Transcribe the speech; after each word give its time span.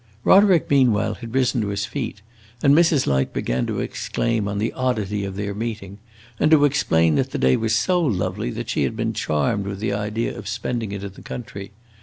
Roderick 0.23 0.67
meanwhile 0.67 1.13
had 1.13 1.35
risen 1.35 1.61
to 1.61 1.67
his 1.67 1.85
feet, 1.85 2.23
and 2.63 2.73
Mrs. 2.73 3.05
Light 3.05 3.33
began 3.33 3.67
to 3.67 3.79
exclaim 3.81 4.47
on 4.47 4.57
the 4.57 4.73
oddity 4.73 5.23
of 5.23 5.35
their 5.35 5.53
meeting 5.53 5.99
and 6.39 6.49
to 6.49 6.65
explain 6.65 7.13
that 7.17 7.29
the 7.29 7.37
day 7.37 7.55
was 7.55 7.75
so 7.75 8.01
lovely 8.01 8.49
that 8.49 8.69
she 8.71 8.81
had 8.81 8.95
been 8.95 9.13
charmed 9.13 9.67
with 9.67 9.77
the 9.79 9.93
idea 9.93 10.35
of 10.35 10.47
spending 10.47 10.91
it 10.91 11.03
in 11.03 11.11
the 11.13 11.21
country. 11.21 11.69